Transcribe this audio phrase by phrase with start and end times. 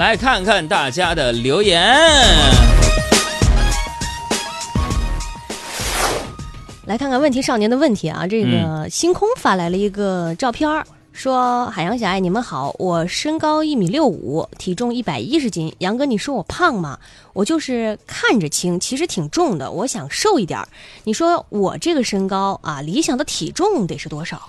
[0.00, 1.78] 来看看大家的留言。
[6.86, 8.26] 来看看问题少年的问题啊！
[8.26, 15.70] 这个星空发来了一个照片儿，说：“海洋小爱，你们好，我身高一米六五，体重一百一十斤。
[15.80, 16.98] 杨哥，你说我胖吗？
[17.34, 19.70] 我就是看着轻，其实挺重的。
[19.70, 20.66] 我想瘦一点儿。
[21.04, 24.48] 你说我这个身高啊，理想的体重得是多少？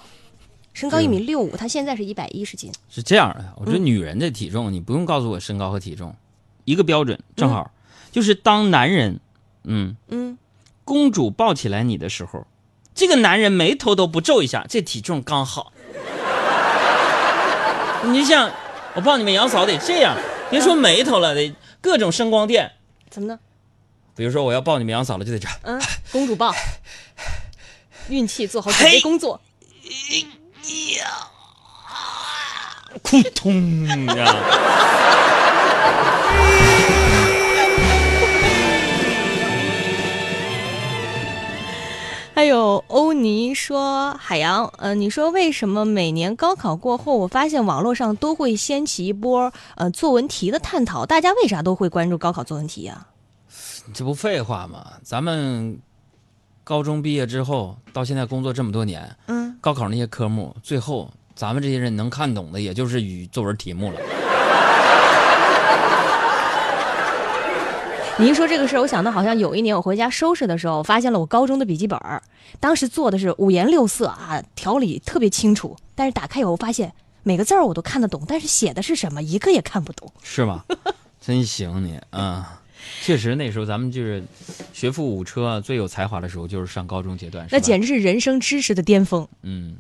[0.74, 2.72] 身高一米六五，她现在是一百一十斤。
[2.90, 6.16] 是这样的，我觉得女人的体重，你不用告诉我身高和体重，
[6.66, 7.72] 一个标准正好，
[8.12, 9.20] 就是当男人，
[9.64, 10.38] 嗯嗯，
[10.84, 12.48] 公主抱起来你的时候，
[12.96, 15.74] 这个男人眉头都不皱一下，这体重刚好。
[18.12, 18.52] 你像，
[18.96, 20.18] 我抱你们杨嫂得这样，
[20.50, 22.72] 别说眉头了，得各种声光电。
[23.10, 23.40] 怎么呢？
[24.16, 26.54] 比如说我要抱你们杨嫂了，就得这样，嗯，公主抱，
[28.10, 29.40] 运气做好准备工作。
[33.12, 34.36] 扑通呀！
[42.34, 51.06] 还有欧尼说：“海洋，呃，你说为什么每年高考过后，我发现网络上都会掀起一波呃作文题的探讨？
[51.06, 53.08] 大家为啥都会关注高考作文题呀、
[53.94, 54.94] 这不废话吗？
[55.04, 55.78] 咱们
[56.64, 61.12] 高中毕业之后到现在工作这么多年，嗯，高考那些科目，最后
[61.42, 64.00] 咱们这些人能看懂的，也就是语作文题目了。
[68.20, 72.22] 你一说这个事儿，我想到好像有一年我回家收拾的时候，发现了我高中的笔记本儿，
[72.60, 80.14] 当时做的是五颜六色啊，条理特别清楚，但是打开以后发现每个字儿我都看得懂，但是写的是什么一个也看不懂。
[80.22, 80.64] 是吗？
[81.20, 82.62] 真行你啊！
[83.02, 84.24] 确实，那时候咱们就是
[84.74, 87.48] 学富五车最有才华的时候，就是上高中阶段。
[87.50, 89.28] 那简直是人生知识的巅峰。
[89.42, 89.76] 嗯，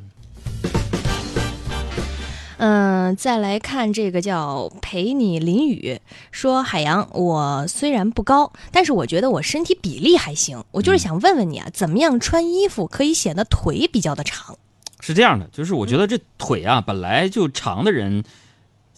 [2.64, 6.00] 嗯，再来看这个叫陪你淋雨，
[6.31, 10.64] 说海洋，我虽然不高，但是我觉得我身体比例还行。
[10.70, 14.55] 我就是想问问你啊，怎么样穿衣服可以显得腿比较的长？
[15.00, 18.23] 是这样的，就是我觉得这腿啊本来就长的人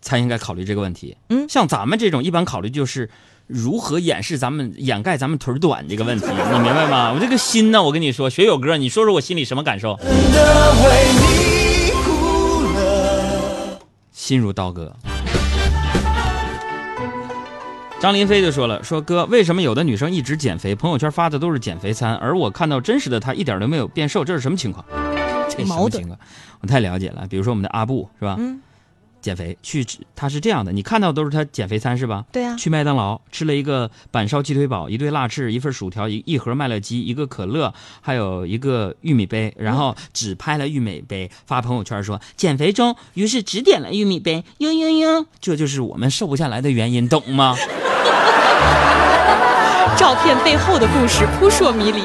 [0.01, 1.15] 才应该考虑这个问题。
[1.29, 3.09] 嗯像咱们这种一般考虑就是
[3.47, 7.13] 如何掩饰咱们掩盖咱们腿短这个问题，你明白吗？
[7.13, 9.97] 我这个心呢，我跟你说，学友哥，你说说我心里什么感受？
[14.23, 14.95] 心如刀割。
[17.99, 24.85] 张林飞就说了：“说哥，为什么有的女生一直减肥，朋友圈发的都是减肥餐，而我看到真实的她一点都没有变瘦，这是什么情况？”
[25.51, 26.17] 这什么情况？
[26.61, 27.27] 我太了解了。
[27.29, 28.37] 比如说我们的阿布是吧？
[28.39, 28.61] 嗯，
[29.23, 29.83] 减肥去，
[30.15, 32.25] 他是这样的，你看到都是他减肥餐是吧？
[32.31, 47.55] 对啊，去麦当劳吃了一个板烧鸡腿堡，一对辣翅，一份薯条，一一盒麦乐鸡，一个可乐，还有一个玉米杯，然后只拍了玉米杯，发朋友圈说减肥中，于是只点了玉米杯，呦呦呦，这就是我们瘦不下来的原因，懂吗？
[49.95, 52.01] 照片背后的故事扑朔迷离。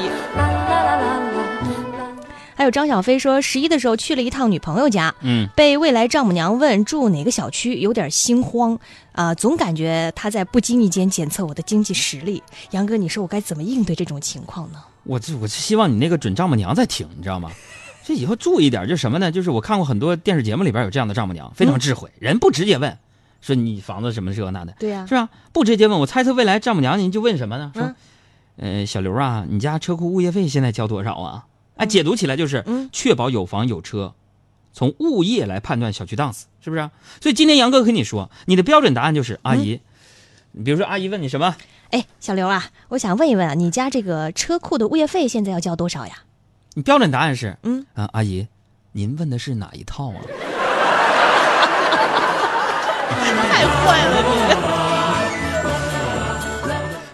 [2.71, 8.77] 张小飞说，十一的时候去了一趟女朋友家，嗯，被未来丈母娘问住哪个小区，有点心慌
[9.11, 12.41] 啊、总感觉她在不经意间检测我的经济实力。
[12.71, 14.79] 杨哥，你说我该怎么应对这种情况呢？
[15.03, 17.51] 我这我是希望你那个准丈母娘在听，你知道吗？
[18.03, 19.31] 这以后注意点，就什么呢？
[19.31, 22.97] 就是我看过很多电视节目里边有这样的丈母娘，非常智慧，人不直接问，
[23.41, 25.29] 说你房子什么这那的，对呀、是吧？
[25.53, 27.71] 不直接问，我猜测未来丈母娘您就问什么呢？
[27.75, 27.95] 说，嗯
[28.79, 31.45] 呃，小刘啊，你家车库物业费现在交多少啊？
[31.79, 34.13] 哎，解读起来就是嗯确保有房有车，
[34.73, 36.91] 从物业来判断小区档次，是不是啊？
[37.21, 39.79] 所以今天杨哥跟你说，你的标准答案就是阿姨。
[40.51, 41.55] 你比如说，阿姨问你什么？
[41.91, 46.13] 哎，小刘啊，我想问一问啊，你家这个车库的物业费现在要交多少呀？
[46.73, 48.47] 你标准答案是嗯啊，阿姨，
[48.91, 50.21] 您问的是哪一套啊？
[53.09, 54.33] 太坏了你！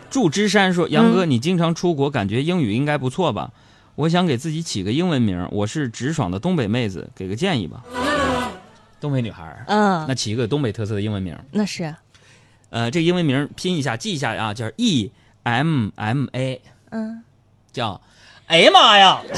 [0.09, 3.51] 祝枝山说：“杨哥，你经常出国，感觉英语应该不错吧？
[3.95, 7.81] 我想给自己起个英文名，我是直爽的东北妹子，给个建议吧。
[8.99, 11.37] 东北女孩，嗯，那起一个东北特色的英文名。
[11.51, 11.95] 那是，
[12.71, 15.11] 呃，这个英文名拼一下，记一下啊，叫 E
[15.43, 17.23] M M A，嗯，
[17.71, 18.01] 叫，
[18.47, 19.21] 哎呀妈呀，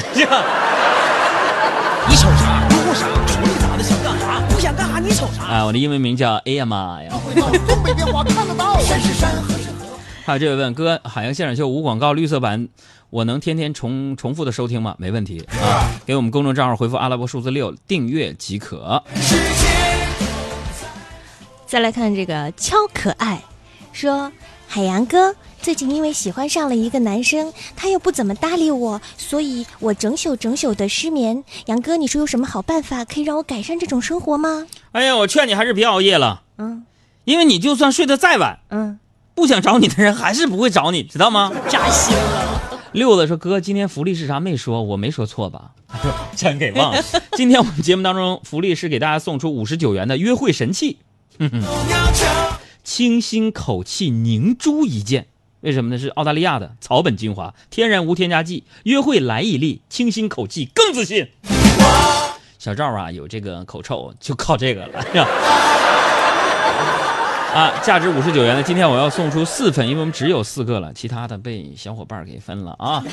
[2.10, 2.68] 你瞅啥？
[2.70, 3.08] 说啥？
[3.28, 3.84] 瞅你咋的？
[3.84, 4.42] 想干啥？
[4.50, 5.00] 不想干啥？
[5.00, 5.44] 你瞅啥？
[5.44, 7.12] 啊，我的英文名叫哎呀妈呀。
[7.68, 9.98] 东北电话看得到，山是山，河是河。
[10.26, 12.70] 还有这位问哥，海洋现场秀无广告绿色版，
[13.10, 14.96] 我能天天重重复的收听吗？
[14.98, 19.02] 没问题啊，给我们公众账号回复阿拉伯数字六订阅即可。
[21.66, 23.42] 再来看这个超可爱，
[23.94, 24.32] 说
[24.68, 31.42] 海洋哥最近因为喜欢上了一个男生，他又不怎么搭理我，所以我整宿整宿的失眠。
[31.68, 34.68] 杨哥，你说有什么好办法可以让我改善这种生活吗？
[34.92, 36.42] 哎呀，我劝你还是别熬夜了。
[36.58, 36.86] 嗯，
[37.24, 39.00] 因为你就算睡得再晚，嗯，
[39.34, 41.54] 不想找你的人还是不会找你，知道吗？
[41.70, 42.57] 扎心了。
[42.94, 44.40] 六子说：“哥，今天福利是啥？
[44.40, 45.72] 没说，我没说错吧？”
[46.36, 47.04] 真给忘了。
[47.34, 50.98] 今天我们节目当中福利是给大家送出五十九元的约会神器，
[51.40, 51.64] 哼哼，
[52.84, 55.28] 清新口气凝珠一件。
[55.62, 55.98] 为什么呢？
[55.98, 61.30] 是澳大利亚的草本精华，天然无添加剂，约会来一粒，清新口气更自信。
[62.60, 65.04] 小赵啊，有这个口臭就靠这个了。
[67.54, 73.04] 啊，价值五十九元的，今天我要送出四份，因为我们只有四个了，其他的被小伙伴给分了啊。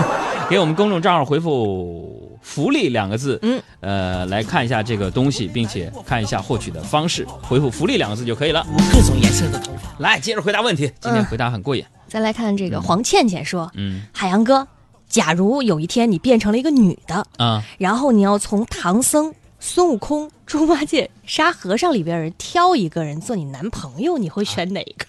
[0.50, 8.66] 给我们公众账号回复“福利”两个字，嗯，呃，来看一下这个东西，并且看一下获取的方式，回复“福利”两个字就可以了。
[8.92, 9.88] 各种颜色的头发。
[9.98, 11.82] 来，接着回答问题，今天回答很过瘾。
[12.06, 14.66] 再来看这个黄倩倩说，嗯海洋哥，
[15.08, 25.06] 假如有一天你变成了一个女的，啊，然后你要从唐僧、孙悟空、猪八戒、沙和尚里边人挑一个人做你男朋友，你会选哪个？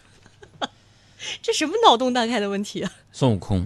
[1.41, 2.91] 这什么脑洞大开的问题啊！
[3.11, 3.65] 孙悟空，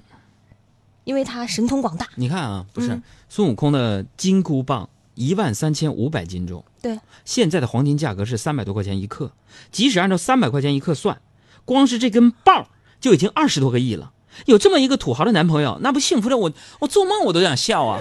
[1.04, 9.32] 因为他神通广大，你看啊，不是、嗯孙悟空的金箍棒一万三千五百斤重，对，现在的黄金价格是三百多块钱一克，
[9.72, 11.22] 即使按照三百块钱一克算，
[11.64, 12.68] 光是这根棒
[13.00, 14.14] 就已经二十多个亿了。
[14.48, 18.00] 有这么一个土豪的男朋友，那不幸福的我，我做梦我都想笑啊！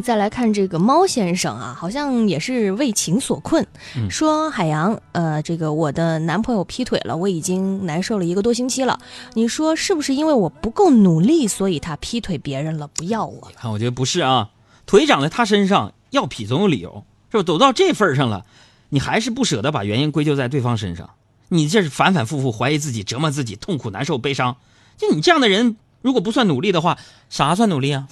[0.00, 3.66] 嗯、再来看这个猫先生啊，好像也是为情所困，
[4.08, 8.98] 说海洋，呃，这个我的男朋友劈腿了，我已经难受了一个多星期了，
[9.34, 13.54] 你说是不是因为我不够努力，所以他劈腿别人了，不要我了？
[13.56, 14.50] 看，我觉得不是啊，
[14.86, 17.42] 腿长在他身上，要劈总有理由，是吧？
[17.42, 18.46] 都到这份儿上了，
[18.88, 21.10] 你还是不舍得把原因归咎在对方身上，
[21.48, 24.56] 你这是反反复复怀疑自己、折磨自己、痛苦难受、悲伤。
[24.96, 26.98] 就你这样的人，如果不算努力的话，
[27.28, 28.08] 啥算努力啊？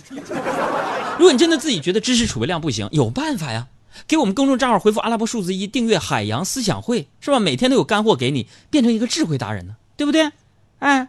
[1.19, 3.67] 如果你真的自己觉得知识储备量不行，有办法呀。
[4.07, 7.41] 给我们公众账号回复阿拉伯数字一，订阅海洋思想会，是吧？
[7.41, 10.31] 每天都有干货给你，变成一个智慧达人呢，对不对？
[10.79, 11.09] 哎，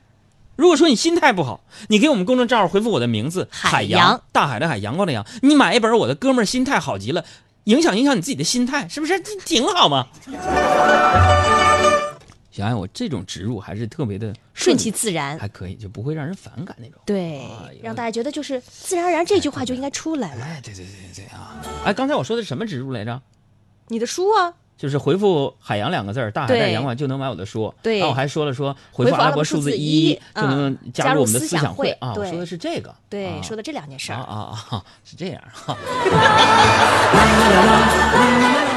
[0.56, 7.24] 如果说你心态不好，你给我们公众账号回复我的名字海洋，洋大海的海，阳光的阳，你买一本我的哥们儿心态好极了，
[7.66, 9.20] 影响影响你自己的心态，是不是？
[9.20, 10.08] 这挺好嘛。
[12.60, 17.00] 想想我这种植入还是特别的顺其自然，还可以，就不会让人反感那种。
[17.06, 17.42] 对
[17.82, 20.44] 让大家觉得就是自然而然这句话就应该出来了。
[20.44, 21.56] 哎，对对对对对啊！
[21.86, 23.22] 哎，刚才我说的是什么植入来着？
[23.88, 27.74] 你的书啊，就是回复“海洋”两个字儿，大海对带阳光就能买我的书。
[27.82, 32.10] 对然后我还说了说回回复复阿拉伯数字一就能加入我们的思想会会啊。
[32.10, 34.24] 我对说的是这个，对，啊说的这两件事啊儿。
[34.30, 35.76] 啊啊，是这样哈。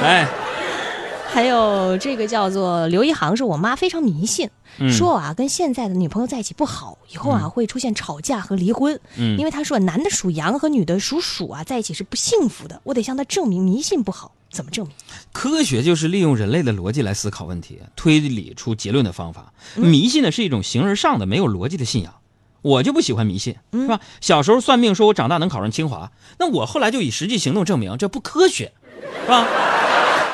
[0.02, 0.26] 哎，
[1.32, 9.00] 还有这个叫做刘一航，是我妈非常迷信，嗯说啊跟现在的女朋友在一起不好，以后啊会出现吵架和离婚。
[9.16, 14.94] 嗯因为他说男的属羊和女的属鼠啊在一起是不幸福的，我得向她证明迷信不好，怎么证明？
[15.32, 19.54] 科学就是利用人类的逻辑来思考问题，推理出结论的方法。
[19.76, 22.14] 嗯迷信呢是一种形而上的、没有逻辑的信仰。
[22.60, 24.00] 我就不喜欢迷信，嗯是吧？
[24.20, 28.72] 小时候算命说我长大能考上清华，那我后来就以实际行动证明这不科学，
[29.24, 29.48] 是吧？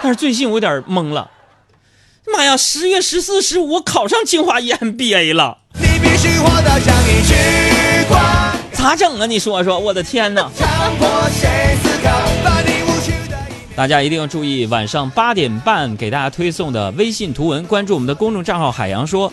[0.01, 1.31] 但是最近我有点懵了，
[2.33, 2.57] 妈呀！
[2.57, 7.35] 十月十四、十五我考上清华 EMBA 了，你必须活得像一句
[8.09, 9.27] 话，咋整啊？
[9.27, 10.49] 你说说，我的天哪！
[13.75, 19.33] 大家一定要注意，晚上八点半给大家推送的微信图文，关注我们的公众账号“海洋说”，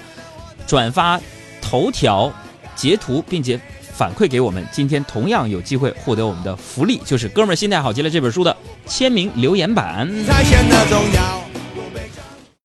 [0.67, 1.19] 转发
[1.61, 2.31] 头条
[2.75, 3.59] 截图，并且
[3.97, 4.65] 反馈给我们。
[4.71, 10.07] 今天同样有机会获得我们的福利，就是《哥们儿心态好极了》这本书的签名留言板。
[10.25, 11.44] 才显得重要。